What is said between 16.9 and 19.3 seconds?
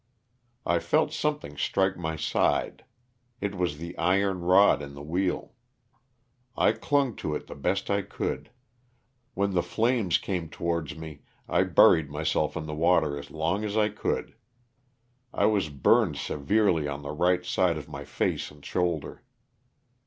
the right side of my face and shoulder.